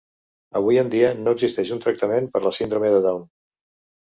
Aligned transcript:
Avui 0.59 0.79
en 0.83 0.87
dia, 0.95 1.11
no 1.25 1.33
existeix 1.37 1.75
un 1.75 1.83
tractament 1.83 2.31
per 2.35 2.43
la 2.47 2.55
Síndrome 2.59 2.91
de 2.97 3.05
Down. 3.05 3.23